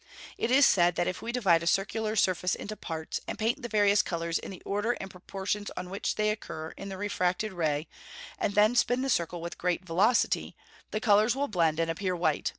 It 0.35 0.49
is 0.49 0.65
said 0.65 0.95
that 0.95 1.07
if 1.07 1.21
we 1.21 1.31
divide 1.31 1.61
a 1.61 1.67
circular 1.67 2.15
surface 2.15 2.55
into 2.55 2.75
parts, 2.75 3.21
and 3.27 3.37
paint 3.37 3.61
the 3.61 3.67
various 3.69 4.01
colours 4.01 4.39
in 4.39 4.49
the 4.49 4.63
order 4.65 4.93
and 4.93 5.11
proportions 5.11 5.69
in 5.77 5.91
which 5.91 6.15
they 6.15 6.31
occur 6.31 6.71
in 6.71 6.89
the 6.89 6.97
refracted 6.97 7.53
ray, 7.53 7.87
and 8.39 8.55
then 8.55 8.75
spin 8.75 9.03
the 9.03 9.11
circle 9.11 9.41
with 9.41 9.59
great 9.59 9.85
velocity, 9.85 10.55
the 10.89 10.99
colours 10.99 11.35
will 11.35 11.47
blend 11.47 11.79
and 11.79 11.91
appear 11.91 12.15
white. 12.15 12.49